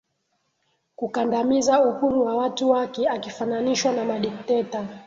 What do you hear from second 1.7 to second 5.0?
uhuru wa watu wake akifananishwa na madikteta